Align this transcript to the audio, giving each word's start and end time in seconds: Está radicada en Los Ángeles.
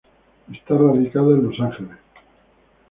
Está 0.51 0.79
radicada 0.79 1.27
en 1.27 1.43
Los 1.43 1.59
Ángeles. 1.59 1.99